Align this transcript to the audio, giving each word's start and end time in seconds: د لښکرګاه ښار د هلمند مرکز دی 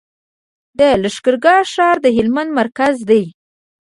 د 0.77 0.79
لښکرګاه 1.01 1.63
ښار 1.73 1.95
د 2.01 2.07
هلمند 2.17 2.49
مرکز 2.59 2.95
دی 3.09 3.23